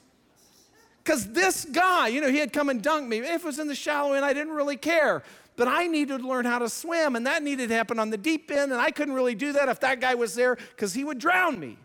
[1.04, 3.20] Because this guy, you know, he had come and dunked me.
[3.20, 5.24] If it was in the shallow end, I didn't really care.
[5.56, 8.18] But I needed to learn how to swim, and that needed to happen on the
[8.18, 11.04] deep end, and I couldn't really do that if that guy was there because he
[11.04, 11.78] would drown me.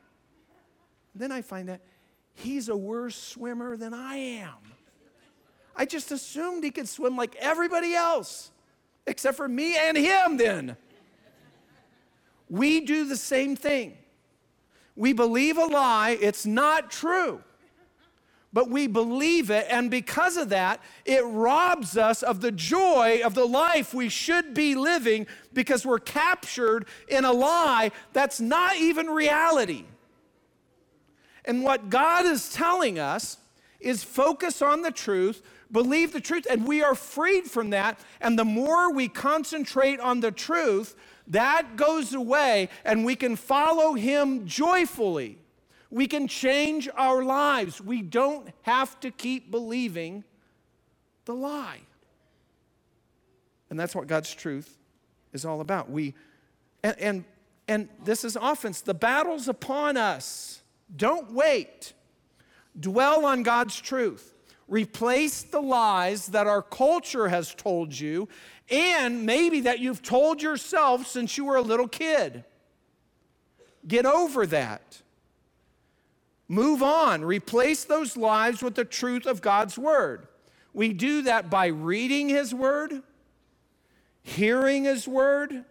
[1.15, 1.81] Then I find that
[2.35, 4.55] he's a worse swimmer than I am.
[5.75, 8.51] I just assumed he could swim like everybody else,
[9.07, 10.77] except for me and him, then.
[12.49, 13.97] We do the same thing.
[14.95, 17.43] We believe a lie, it's not true.
[18.57, 23.35] But we believe it, and because of that, it robs us of the joy of
[23.35, 29.09] the life we should be living because we're captured in a lie that's not even
[29.09, 29.85] reality.
[31.45, 33.37] And what God is telling us
[33.79, 38.01] is focus on the truth, believe the truth, and we are freed from that.
[38.23, 40.95] And the more we concentrate on the truth,
[41.27, 45.41] that goes away and we can follow Him joyfully.
[45.91, 47.81] We can change our lives.
[47.81, 50.25] We don't have to keep believing
[51.25, 51.81] the lie.
[53.71, 54.79] And that's what God's truth
[55.33, 55.91] is all about.
[55.91, 56.15] We
[56.83, 57.25] and and,
[57.69, 58.81] and this is offense.
[58.81, 60.63] The battle's upon us.
[60.95, 61.93] Don't wait.
[62.79, 64.35] Dwell on God's truth.
[64.69, 68.29] Replace the lies that our culture has told you
[68.69, 72.45] and maybe that you've told yourself since you were a little kid.
[73.87, 75.03] Get over that.
[76.49, 77.25] Move on.
[77.25, 80.29] Replace those lies with the truth of God's Word.
[80.73, 83.03] We do that by reading His Word,
[84.23, 85.65] hearing His Word,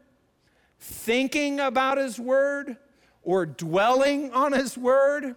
[0.79, 2.77] thinking about His Word,
[3.23, 5.35] or dwelling on His Word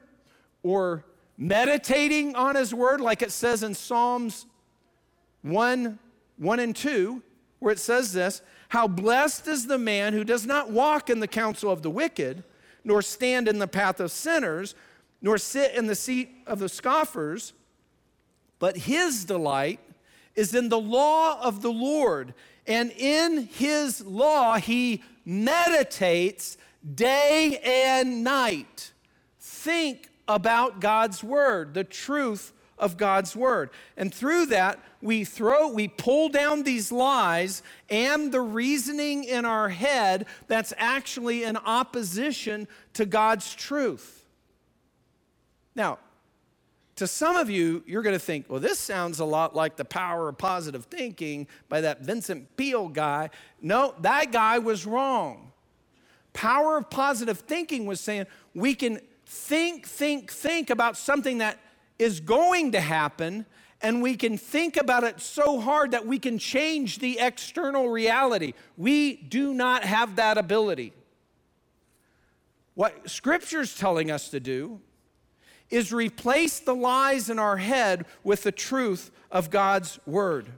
[0.63, 1.05] or
[1.37, 4.47] meditating on His Word, like it says in Psalms
[5.43, 5.99] 1
[6.37, 7.23] 1 and 2,
[7.59, 11.29] where it says this How blessed is the man who does not walk in the
[11.29, 12.45] counsel of the wicked,
[12.85, 14.75] nor stand in the path of sinners,
[15.21, 17.53] nor sit in the seat of the scoffers,
[18.59, 19.81] but his delight
[20.35, 22.35] is in the law of the Lord,
[22.67, 26.57] and in his law he meditates
[26.95, 28.93] day and night.
[29.41, 33.71] Think about God's word, the truth of God's word.
[33.97, 39.69] And through that, we throw, we pull down these lies and the reasoning in our
[39.69, 44.18] head that's actually in opposition to God's truth.
[45.79, 45.99] Now,
[46.97, 49.85] to some of you, you're going to think, well, this sounds a lot like the
[49.85, 53.31] power of positive thinking by that Vincent Peale guy.
[53.63, 55.53] No, that guy was wrong.
[56.33, 61.61] Power of positive thinking was saying we can think, think, think about something that
[62.01, 63.47] is going to happen,
[63.81, 68.53] and we can think about it so hard that we can change the external reality.
[68.77, 70.93] We do not have that ability.
[72.75, 74.81] What Scripture's telling us to do
[75.71, 80.49] is replace the lies in our head with the truth of God's Word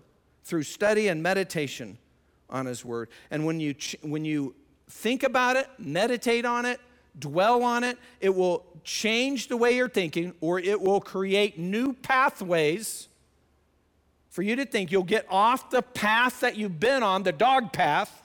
[0.45, 1.99] through study and meditation
[2.49, 3.09] on His Word.
[3.31, 4.55] And when you, when you
[4.89, 6.81] think about it, meditate on it,
[7.19, 11.93] dwell on it, it will change the way you're thinking or it will create new
[11.93, 13.09] pathways
[14.31, 14.93] for you to think.
[14.93, 18.20] You'll get off the path that you've been on, the dog path,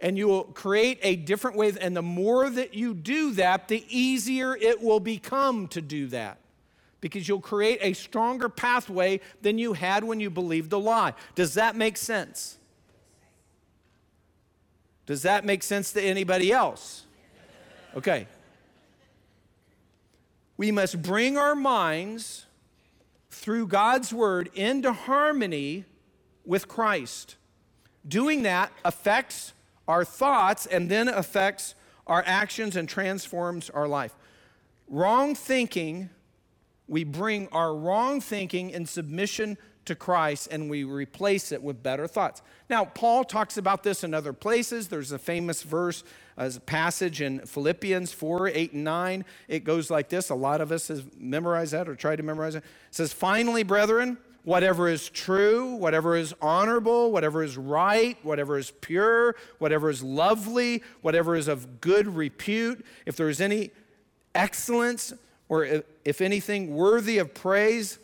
[0.00, 1.72] and you will create a different way.
[1.80, 6.38] And the more that you do that, the easier it will become to do that.
[7.00, 11.14] Because you'll create a stronger pathway than you had when you believed the lie.
[11.34, 12.58] Does that make sense?
[15.06, 17.04] Does that make sense to anybody else?
[17.96, 18.26] Okay.
[20.56, 22.46] We must bring our minds
[23.30, 25.84] through God's word into harmony
[26.44, 27.36] with Christ.
[28.06, 29.52] Doing that affects
[29.88, 31.74] our thoughts and then affects
[32.06, 34.14] our actions and transforms our life.
[34.86, 36.10] Wrong thinking,
[36.86, 42.06] we bring our wrong thinking in submission to Christ and we replace it with better
[42.06, 42.42] thoughts.
[42.70, 44.88] Now, Paul talks about this in other places.
[44.88, 46.04] There's a famous verse,
[46.36, 49.24] a passage in Philippians 4 8 and 9.
[49.48, 50.30] It goes like this.
[50.30, 52.58] A lot of us have memorized that or tried to memorize it.
[52.58, 52.64] It
[52.94, 54.18] says, Finally, brethren,
[54.48, 60.82] whatever is true, whatever is honorable, whatever is right, whatever is pure, whatever is lovely,
[61.02, 63.70] whatever is of good repute, if there is any
[64.34, 65.12] excellence
[65.50, 67.98] or if anything worthy of praise,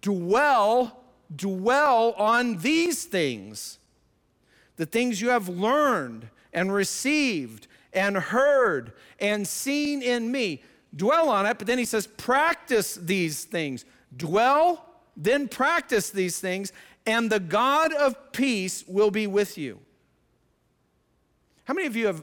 [0.00, 1.02] dwell,
[1.34, 3.80] dwell on these things.
[4.76, 10.62] The things you have learned and received and heard and seen in me.
[10.94, 13.84] Dwell on it, but then he says, practice these things.
[14.16, 14.87] Dwell
[15.18, 16.72] then practice these things,
[17.04, 19.80] and the God of peace will be with you.
[21.64, 22.22] How many of you have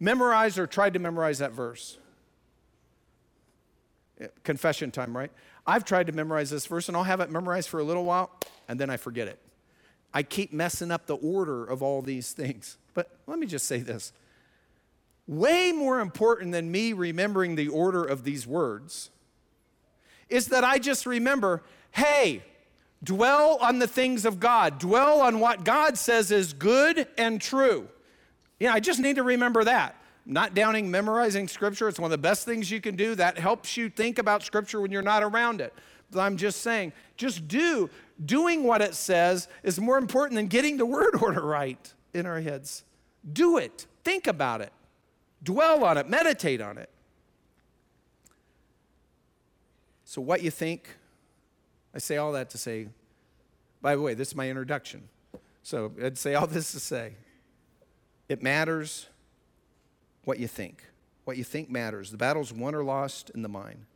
[0.00, 1.98] memorized or tried to memorize that verse?
[4.42, 5.30] Confession time, right?
[5.66, 8.30] I've tried to memorize this verse and I'll have it memorized for a little while
[8.68, 9.38] and then I forget it.
[10.12, 12.76] I keep messing up the order of all these things.
[12.94, 14.12] But let me just say this
[15.28, 19.10] way more important than me remembering the order of these words
[20.28, 21.62] is that I just remember
[21.92, 22.42] hey,
[23.02, 27.88] dwell on the things of God, dwell on what God says is good and true.
[28.58, 29.96] Yeah, I just need to remember that.
[30.26, 33.14] Not downing memorizing scripture, it's one of the best things you can do.
[33.14, 35.72] That helps you think about scripture when you're not around it.
[36.10, 37.88] But I'm just saying, just do.
[38.24, 42.40] Doing what it says is more important than getting the word order right in our
[42.40, 42.84] heads.
[43.32, 43.86] Do it.
[44.04, 44.72] Think about it.
[45.42, 46.08] Dwell on it.
[46.08, 46.90] Meditate on it.
[50.04, 50.96] So, what you think
[51.94, 52.88] I say all that to say,
[53.82, 55.08] by the way, this is my introduction.
[55.62, 57.14] So I'd say all this to say,
[58.28, 59.06] it matters
[60.24, 60.84] what you think.
[61.24, 62.10] What you think matters.
[62.10, 63.86] The battle's won or lost in the mind.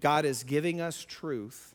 [0.00, 1.74] God is giving us truth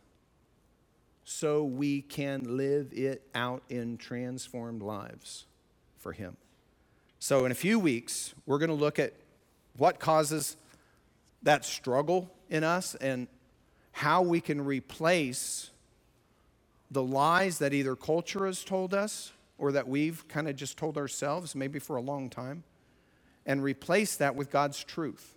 [1.24, 5.46] so we can live it out in transformed lives
[5.98, 6.38] for Him.
[7.20, 9.14] So, in a few weeks, we're going to look at
[9.78, 10.58] what causes
[11.44, 13.28] that struggle in us and
[13.92, 15.70] how we can replace
[16.90, 20.98] the lies that either culture has told us or that we've kind of just told
[20.98, 22.64] ourselves, maybe for a long time,
[23.46, 25.36] and replace that with God's truth.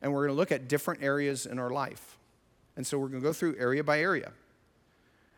[0.00, 2.18] And we're going to look at different areas in our life.
[2.76, 4.32] And so we're going to go through area by area.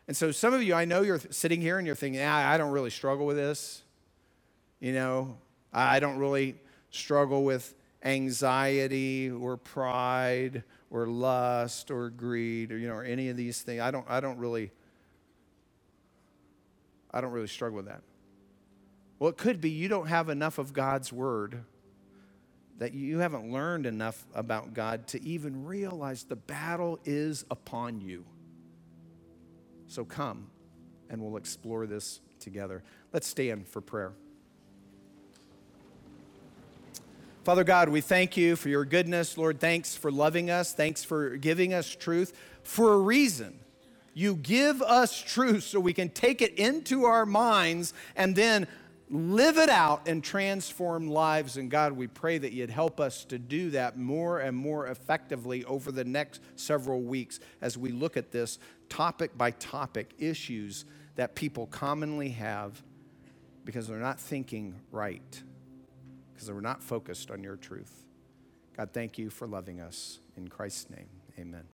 [0.07, 2.57] And so some of you, I know you're sitting here and you're thinking, ah, I
[2.57, 3.83] don't really struggle with this.
[4.79, 5.37] You know,
[5.73, 6.55] I don't really
[6.91, 7.73] struggle with
[8.03, 13.81] anxiety or pride or lust or greed or you know or any of these things.
[13.81, 14.71] I don't I don't really
[17.11, 18.01] I don't really struggle with that.
[19.19, 21.63] Well, it could be you don't have enough of God's word
[22.77, 28.23] that you haven't learned enough about God to even realize the battle is upon you.
[29.87, 30.51] So come
[31.09, 32.83] and we'll explore this together.
[33.13, 34.13] Let's stand for prayer.
[37.47, 39.37] Father God, we thank you for your goodness.
[39.37, 40.73] Lord, thanks for loving us.
[40.73, 43.57] Thanks for giving us truth for a reason.
[44.13, 48.67] You give us truth so we can take it into our minds and then
[49.09, 51.55] live it out and transform lives.
[51.55, 55.63] And God, we pray that you'd help us to do that more and more effectively
[55.63, 60.83] over the next several weeks as we look at this topic by topic issues
[61.15, 62.83] that people commonly have
[63.63, 65.43] because they're not thinking right,
[66.37, 68.03] because they're not focused on your truth.
[68.75, 70.19] God, thank you for loving us.
[70.35, 71.09] In Christ's name,
[71.39, 71.63] amen.